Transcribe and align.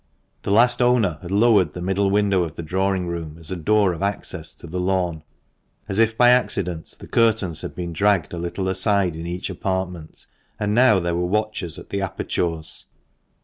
The 0.41 0.49
last 0.49 0.81
owner 0.81 1.19
had 1.21 1.29
lowered 1.29 1.73
the 1.73 1.79
middle 1.81 2.09
window 2.09 2.41
of 2.41 2.55
the 2.55 2.63
drawing 2.63 3.05
room 3.05 3.37
as 3.39 3.51
a 3.51 3.55
door 3.55 3.93
of 3.93 4.01
access 4.01 4.51
to 4.55 4.65
the 4.65 4.79
lawn. 4.79 5.21
As 5.87 5.99
if 5.99 6.17
by 6.17 6.31
accident 6.31 6.95
the 6.97 7.07
curtains 7.07 7.61
had 7.61 7.75
been 7.75 7.93
dragged 7.93 8.33
a 8.33 8.39
little 8.39 8.67
aside 8.67 9.15
in 9.15 9.27
each 9.27 9.51
apartment, 9.51 10.25
and 10.59 10.73
now 10.73 10.99
there 10.99 11.13
were 11.15 11.27
watchers 11.27 11.77
at 11.77 11.89
the 11.91 12.01
apertures. 12.01 12.85